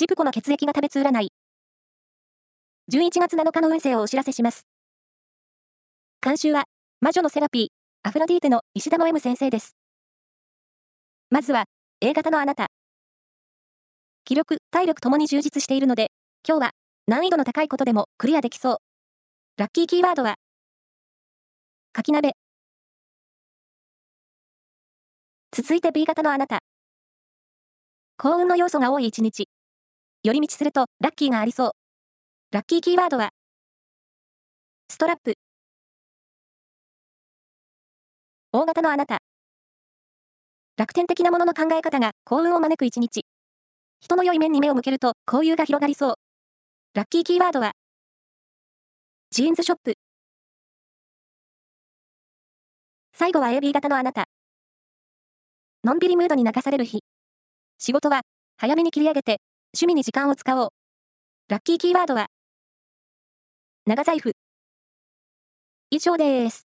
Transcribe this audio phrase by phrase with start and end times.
[0.00, 1.30] ジプコの血液が食べつ占い。
[2.90, 4.66] 11月7日の運勢をお知らせします。
[6.22, 6.64] 監修は、
[7.02, 7.68] 魔女のセラピー、
[8.08, 9.76] アフロディーテの石田の M 先生です。
[11.28, 11.64] まずは、
[12.00, 12.68] A 型のあなた。
[14.24, 16.06] 気力、体力ともに充実しているので、
[16.48, 16.70] 今日は
[17.06, 18.76] 難易度の高いことでもクリアできそう。
[19.58, 20.36] ラッキーキーワードは、
[21.92, 22.32] かき鍋。
[25.52, 26.60] 続いて B 型のあなた。
[28.16, 29.50] 幸運の要素が多い一日。
[30.22, 31.70] 寄り道するとラッキーがありそう。
[32.52, 33.30] ラッキーキーワードは、
[34.90, 35.32] ストラップ。
[38.52, 39.20] 大型のあなた。
[40.76, 43.22] 楽天的なものの考え方が幸運を招く一日。
[44.02, 46.14] 人の良い面に目を向けると交友が広がりそう。
[46.92, 47.72] ラッキーキーワードは、
[49.30, 49.94] ジーンズショップ。
[53.14, 54.26] 最後は AB 型のあなた。
[55.82, 56.98] のんびりムードに流される日。
[57.78, 58.20] 仕事は
[58.58, 59.40] 早めに切り上げて
[59.72, 60.70] 趣味に時間を使おう。
[61.48, 62.26] ラッキーキーワードは
[63.86, 64.32] 長財布。
[65.90, 66.69] 以上です。